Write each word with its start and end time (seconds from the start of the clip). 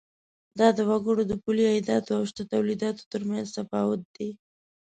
دا 0.59 0.67
د 0.77 0.79
وګړو 0.89 1.23
د 1.27 1.33
پولي 1.43 1.63
عایداتو 1.71 2.11
او 2.17 2.23
شته 2.31 2.43
تولیداتو 2.53 3.03
تر 3.11 3.21
مینځ 3.29 3.47
تفاوت 3.57 4.01
دی. 4.15 4.29